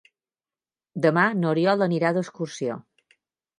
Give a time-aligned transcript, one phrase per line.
[1.05, 2.81] Demà n'Oriol anirà d'excursió.